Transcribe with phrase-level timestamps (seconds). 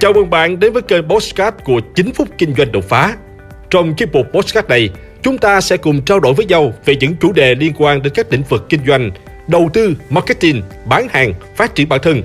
[0.00, 3.16] Chào mừng bạn đến với kênh Postcard của 9 phút kinh doanh đột phá.
[3.70, 4.90] Trong chiếc mục Postcard này,
[5.22, 8.12] chúng ta sẽ cùng trao đổi với nhau về những chủ đề liên quan đến
[8.16, 9.10] các lĩnh vực kinh doanh,
[9.48, 12.22] đầu tư, marketing, bán hàng, phát triển bản thân,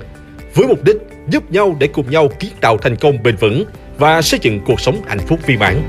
[0.54, 0.96] với mục đích
[1.28, 3.64] giúp nhau để cùng nhau kiến tạo thành công bền vững
[3.98, 5.82] và xây dựng cuộc sống hạnh phúc viên mãn.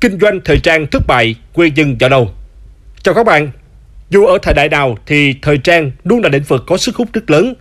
[0.00, 2.30] Kinh doanh thời trang thất bại, nguyên nhân do đâu?
[3.02, 3.50] Chào các bạn,
[4.14, 7.08] dù ở thời đại nào thì thời trang luôn là lĩnh vực có sức hút
[7.12, 7.54] rất lớn.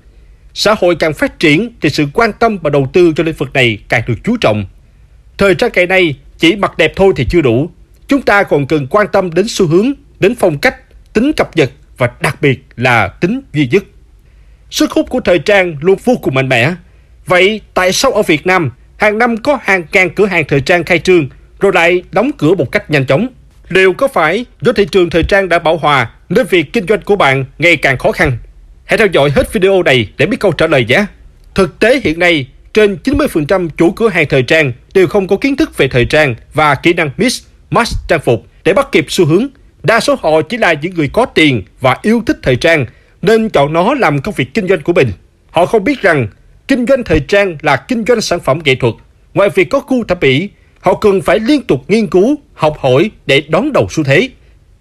[0.53, 3.53] Xã hội càng phát triển thì sự quan tâm và đầu tư cho lĩnh vực
[3.53, 4.65] này càng được chú trọng.
[5.37, 7.69] Thời trang ngày nay chỉ mặc đẹp thôi thì chưa đủ.
[8.07, 10.75] Chúng ta còn cần quan tâm đến xu hướng, đến phong cách,
[11.13, 13.83] tính cập nhật và đặc biệt là tính duy nhất.
[14.69, 16.73] Sức hút của thời trang luôn vô cùng mạnh mẽ.
[17.25, 20.83] Vậy tại sao ở Việt Nam hàng năm có hàng ngàn cửa hàng thời trang
[20.83, 23.27] khai trương rồi lại đóng cửa một cách nhanh chóng?
[23.69, 27.01] Liệu có phải do thị trường thời trang đã bão hòa nên việc kinh doanh
[27.01, 28.37] của bạn ngày càng khó khăn?
[28.85, 31.05] Hãy theo dõi hết video này để biết câu trả lời nhé.
[31.55, 35.55] Thực tế hiện nay, trên 90% chủ cửa hàng thời trang đều không có kiến
[35.55, 39.25] thức về thời trang và kỹ năng mix, match trang phục để bắt kịp xu
[39.25, 39.47] hướng.
[39.83, 42.85] Đa số họ chỉ là những người có tiền và yêu thích thời trang
[43.21, 45.11] nên chọn nó làm công việc kinh doanh của mình.
[45.51, 46.27] Họ không biết rằng
[46.67, 48.93] kinh doanh thời trang là kinh doanh sản phẩm nghệ thuật.
[49.33, 53.11] Ngoài việc có khu thẩm mỹ, họ cần phải liên tục nghiên cứu, học hỏi
[53.25, 54.29] để đón đầu xu thế.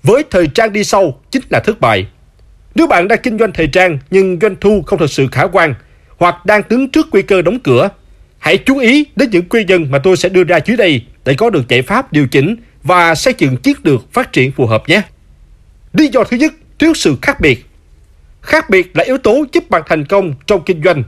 [0.02, 2.06] Với thời trang đi sau chính là thất bại.
[2.74, 5.74] Nếu bạn đang kinh doanh thời trang nhưng doanh thu không thật sự khả quan
[6.18, 7.88] hoặc đang đứng trước nguy cơ đóng cửa,
[8.38, 11.34] hãy chú ý đến những nguyên nhân mà tôi sẽ đưa ra dưới đây để
[11.34, 14.88] có được giải pháp điều chỉnh và xây dựng chiến lược phát triển phù hợp
[14.88, 15.02] nhé.
[15.92, 17.66] Lý do thứ nhất, thiếu sự khác biệt.
[18.42, 21.04] Khác biệt là yếu tố giúp bạn thành công trong kinh doanh,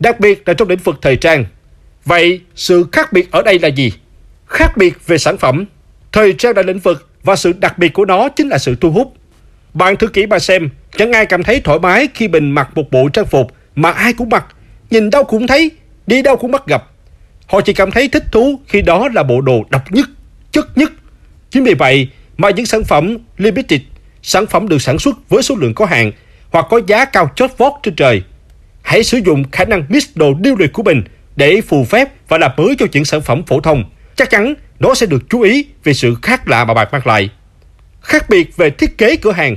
[0.00, 1.44] đặc biệt là trong lĩnh vực thời trang.
[2.04, 3.92] Vậy sự khác biệt ở đây là gì?
[4.46, 5.64] Khác biệt về sản phẩm.
[6.12, 8.90] Thời trang là lĩnh vực và sự đặc biệt của nó chính là sự thu
[8.90, 9.14] hút.
[9.74, 12.90] Bạn thử kỹ mà xem, chẳng ai cảm thấy thoải mái khi mình mặc một
[12.90, 14.46] bộ trang phục mà ai cũng mặc,
[14.90, 15.70] nhìn đâu cũng thấy,
[16.06, 16.84] đi đâu cũng bắt gặp.
[17.46, 20.08] Họ chỉ cảm thấy thích thú khi đó là bộ đồ độc nhất,
[20.52, 20.92] chất nhất.
[21.50, 23.80] Chính vì vậy mà những sản phẩm limited,
[24.22, 26.12] sản phẩm được sản xuất với số lượng có hạn
[26.50, 28.22] hoặc có giá cao chót vót trên trời.
[28.82, 31.02] Hãy sử dụng khả năng mix đồ điêu luyện của mình
[31.36, 33.84] để phù phép và làm mới cho những sản phẩm phổ thông.
[34.16, 37.30] Chắc chắn nó sẽ được chú ý vì sự khác lạ mà bạn mang lại.
[38.00, 39.56] Khác biệt về thiết kế cửa hàng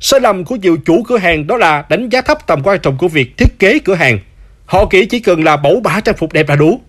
[0.00, 2.98] Sai lầm của nhiều chủ cửa hàng đó là đánh giá thấp tầm quan trọng
[2.98, 4.18] của việc thiết kế cửa hàng.
[4.66, 6.80] Họ nghĩ chỉ cần là mẫu bả trang phục đẹp là đủ.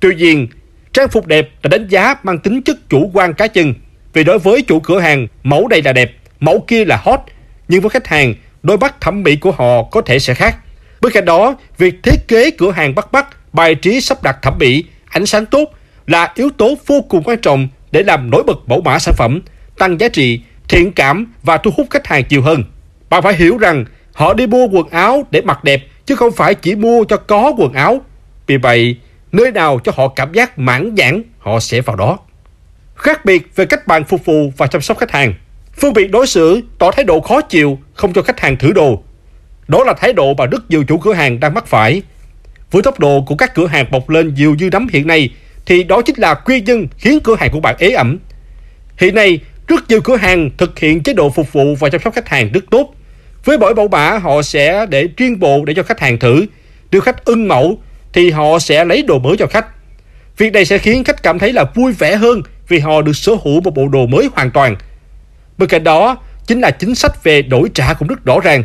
[0.00, 0.48] Tuy nhiên,
[0.92, 3.74] trang phục đẹp là đánh giá mang tính chất chủ quan cá nhân.
[4.12, 7.20] Vì đối với chủ cửa hàng, mẫu đây là đẹp, mẫu kia là hot.
[7.68, 10.56] Nhưng với khách hàng, đôi mắt thẩm mỹ của họ có thể sẽ khác.
[11.00, 14.58] Bên cạnh đó, việc thiết kế cửa hàng bắt mắt, bài trí sắp đặt thẩm
[14.58, 15.74] mỹ, ánh sáng tốt
[16.06, 19.40] là yếu tố vô cùng quan trọng để làm nổi bật mẫu mã sản phẩm,
[19.78, 22.64] tăng giá trị, thiện cảm và thu hút khách hàng nhiều hơn.
[23.10, 26.54] Bạn phải hiểu rằng họ đi mua quần áo để mặc đẹp chứ không phải
[26.54, 28.00] chỉ mua cho có quần áo.
[28.46, 28.96] Vì vậy,
[29.32, 32.18] nơi nào cho họ cảm giác mãn nhãn, họ sẽ vào đó.
[32.94, 35.34] Khác biệt về cách bạn phục vụ và chăm sóc khách hàng.
[35.72, 39.02] Phương biệt đối xử tỏ thái độ khó chịu, không cho khách hàng thử đồ.
[39.68, 42.02] Đó là thái độ mà rất nhiều chủ cửa hàng đang mắc phải.
[42.70, 45.30] Với tốc độ của các cửa hàng bộc lên nhiều như nấm hiện nay,
[45.66, 48.18] thì đó chính là nguyên nhân khiến cửa hàng của bạn ế ẩm.
[48.96, 52.14] Hiện nay, rất nhiều cửa hàng thực hiện chế độ phục vụ và chăm sóc
[52.14, 52.94] khách hàng rất tốt.
[53.44, 56.46] Với mỗi mẫu mã họ sẽ để riêng bộ để cho khách hàng thử.
[56.90, 57.78] Nếu khách ưng mẫu
[58.12, 59.66] thì họ sẽ lấy đồ mới cho khách.
[60.38, 63.32] Việc này sẽ khiến khách cảm thấy là vui vẻ hơn vì họ được sở
[63.44, 64.76] hữu một bộ đồ mới hoàn toàn.
[65.58, 68.64] Bên cạnh đó, chính là chính sách về đổi trả cũng rất rõ ràng.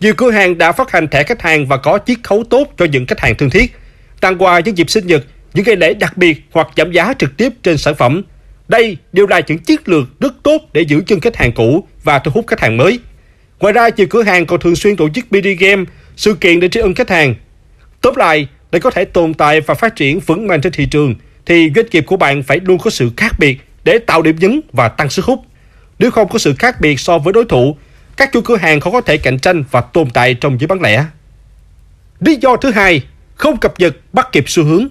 [0.00, 2.84] Nhiều cửa hàng đã phát hành thẻ khách hàng và có chiết khấu tốt cho
[2.84, 3.76] những khách hàng thân thiết.
[4.20, 7.36] Tặng quà những dịp sinh nhật, những ngày lễ đặc biệt hoặc giảm giá trực
[7.36, 8.22] tiếp trên sản phẩm.
[8.68, 12.18] Đây đều là những chiến lược rất tốt để giữ chân khách hàng cũ và
[12.18, 12.98] thu hút khách hàng mới.
[13.60, 15.84] Ngoài ra, nhiều cửa hàng còn thường xuyên tổ chức BD game,
[16.16, 17.34] sự kiện để tri ân khách hàng.
[18.00, 21.14] Tóm lại, để có thể tồn tại và phát triển vững mạnh trên thị trường,
[21.46, 24.60] thì doanh nghiệp của bạn phải luôn có sự khác biệt để tạo điểm nhấn
[24.72, 25.40] và tăng sức hút.
[25.98, 27.76] Nếu không có sự khác biệt so với đối thủ,
[28.16, 30.80] các chủ cửa hàng khó có thể cạnh tranh và tồn tại trong giới bán
[30.80, 31.04] lẻ.
[32.20, 33.02] Lý do thứ hai,
[33.34, 34.88] không cập nhật bắt kịp xu hướng.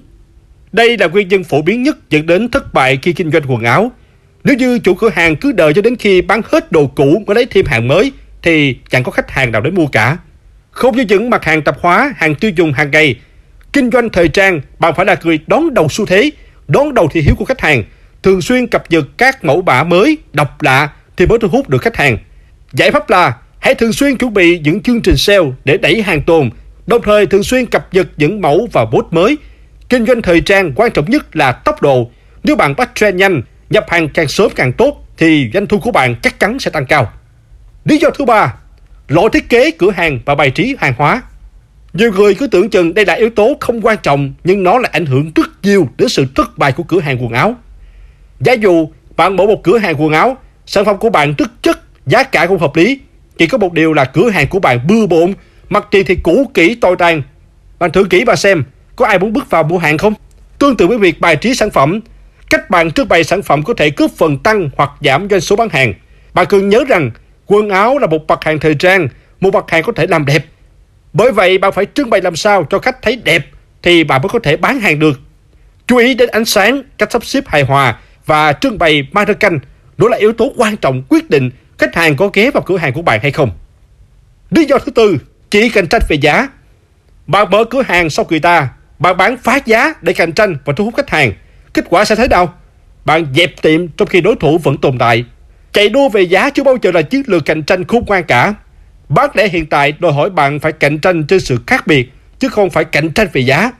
[0.74, 3.64] Đây là nguyên nhân phổ biến nhất dẫn đến thất bại khi kinh doanh quần
[3.64, 3.92] áo.
[4.44, 7.36] Nếu như chủ cửa hàng cứ đợi cho đến khi bán hết đồ cũ mới
[7.36, 8.12] lấy thêm hàng mới
[8.42, 10.18] thì chẳng có khách hàng nào đến mua cả.
[10.72, 13.16] Không như những mặt hàng tạp hóa, hàng tiêu dùng hàng ngày,
[13.74, 16.31] kinh doanh thời trang bạn phải là người đón đầu xu thế,
[16.68, 17.84] đón đầu thị hiếu của khách hàng,
[18.24, 21.81] thường xuyên cập nhật các mẫu mã mới, độc lạ thì mới thu hút được
[21.81, 22.18] khách hàng.
[22.74, 26.22] Giải pháp là hãy thường xuyên chuẩn bị những chương trình sale để đẩy hàng
[26.22, 26.50] tồn,
[26.88, 29.38] đồng thời thường xuyên cập nhật những mẫu và bốt mới.
[29.94, 32.12] Kinh doanh thời trang quan trọng nhất là tốc độ.
[32.44, 35.92] Nếu bạn bắt trend nhanh, nhập hàng càng sớm càng tốt thì doanh thu của
[35.92, 37.13] bạn chắc chắn sẽ tăng cao.
[37.86, 38.54] Lý do thứ ba,
[39.07, 41.22] lỗi thiết kế cửa hàng và bài trí hàng hóa.
[41.94, 44.92] Nhiều người cứ tưởng chừng đây là yếu tố không quan trọng nhưng nó lại
[44.94, 47.56] ảnh hưởng rất nhiều đến sự thất bại của cửa hàng quần áo.
[48.40, 51.80] Giả dụ bạn mở một cửa hàng quần áo, sản phẩm của bạn rất chất,
[52.06, 53.00] giá cả không hợp lý.
[53.38, 55.34] Chỉ có một điều là cửa hàng của bạn bừa bộn,
[55.69, 57.22] mặt tiền thì cũ kỹ tồi tàn.
[57.80, 58.63] Bạn thử kỹ và xem,
[58.95, 60.13] có ai muốn bước vào mua hàng không?
[60.60, 62.00] Tương tự với việc bài trí sản phẩm,
[62.50, 65.56] cách bạn trưng bày sản phẩm có thể cướp phần tăng hoặc giảm doanh số
[65.56, 65.94] bán hàng.
[66.34, 67.12] Bạn cần nhớ rằng
[67.45, 69.07] quần áo là một mặt hàng thời trang,
[69.40, 70.45] một mặt hàng có thể làm đẹp.
[71.13, 73.48] Bởi vậy bạn phải trưng bày làm sao cho khách thấy đẹp
[73.81, 75.19] thì bạn mới có thể bán hàng được.
[75.88, 79.60] Chú ý đến ánh sáng, cách sắp xếp hài hòa và trưng bày mannequin
[79.98, 82.94] đó là yếu tố quan trọng quyết định khách hàng có ghé vào cửa hàng
[82.94, 83.51] của bạn hay không.
[84.50, 85.18] Lý do thứ tư,
[85.51, 86.48] chỉ cạnh tranh về giá.
[87.28, 88.69] Bạn mở cửa hàng sau người ta,
[89.04, 91.34] bạn bán phá giá để cạnh tranh và thu hút khách hàng.
[91.74, 92.54] Kết quả sẽ thế nào?
[93.06, 95.26] Bạn dẹp tiệm trong khi đối thủ vẫn tồn tại.
[95.74, 98.54] Chạy đua về giá chưa bao giờ là chiến lược cạnh tranh khôn ngoan cả.
[99.10, 102.50] Bán lẻ hiện tại đòi hỏi bạn phải cạnh tranh trên sự khác biệt, chứ
[102.50, 103.72] không phải cạnh tranh về giá.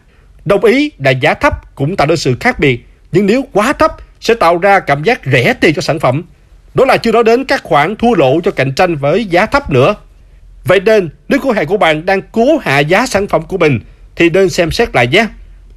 [0.46, 3.92] Đồng ý là giá thấp cũng tạo nên sự khác biệt, nhưng nếu quá thấp
[4.20, 6.24] sẽ tạo ra cảm giác rẻ tiền cho sản phẩm.
[6.74, 9.70] Đó là chưa nói đến các khoản thua lỗ cho cạnh tranh với giá thấp
[9.70, 9.96] nữa.
[10.66, 13.80] Vậy nên, nếu cửa hàng của bạn đang cố hạ giá sản phẩm của mình,
[14.16, 15.28] thì nên xem xét lại nhé.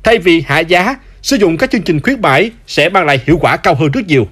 [0.02, 3.38] Thay vì hạ giá, sử dụng các chương trình khuyến mãi sẽ mang lại hiệu
[3.40, 4.28] quả cao hơn rất nhiều.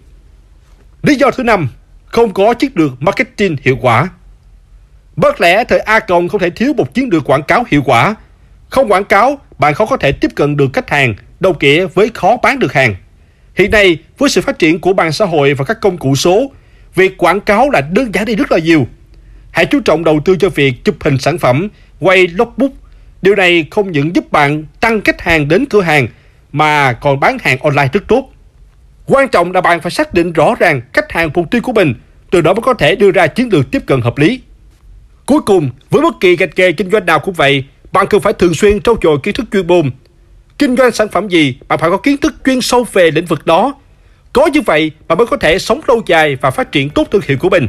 [1.03, 1.69] Lý do thứ năm,
[2.07, 4.09] không có chiến lược marketing hiệu quả.
[5.17, 8.15] Bất lẽ thời A Cộng không thể thiếu một chiến lược quảng cáo hiệu quả.
[8.69, 12.11] Không quảng cáo, bạn khó có thể tiếp cận được khách hàng, đồng nghĩa với
[12.15, 12.95] khó bán được hàng.
[13.55, 16.53] Hiện nay, với sự phát triển của mạng xã hội và các công cụ số,
[16.95, 18.87] việc quảng cáo là đơn giản đi rất là nhiều.
[19.51, 21.69] Hãy chú trọng đầu tư cho việc chụp hình sản phẩm,
[22.01, 22.71] quay logbook.
[23.25, 26.09] Điều này không những giúp bạn tăng khách hàng đến cửa hàng
[26.53, 28.29] mà còn bán hàng online rất tốt.
[29.07, 31.95] Quan trọng là bạn phải xác định rõ ràng khách hàng mục tiêu của mình,
[32.31, 34.41] từ đó mới có thể đưa ra chiến lược tiếp cận hợp lý.
[35.27, 38.33] Cuối cùng, với bất kỳ ngành nghề kinh doanh nào cũng vậy, bạn cần phải
[38.33, 39.91] thường xuyên trau dồi kiến thức chuyên môn.
[40.59, 43.47] Kinh doanh sản phẩm gì, bạn phải có kiến thức chuyên sâu về lĩnh vực
[43.47, 43.75] đó.
[44.33, 47.23] Có như vậy, bạn mới có thể sống lâu dài và phát triển tốt thương
[47.29, 47.69] hiệu của mình.